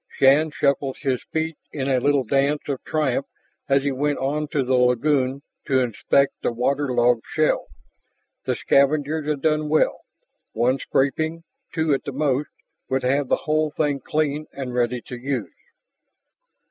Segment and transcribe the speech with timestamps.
[0.17, 3.27] Shann shuffled his feet in a little dance of triumph
[3.69, 7.67] as he went on to the lagoon to inspect the water logged shell.
[8.45, 9.99] The scavengers had done well.
[10.53, 12.49] One scraping, two at the most,
[12.89, 15.53] would have the whole thing clean and ready to use.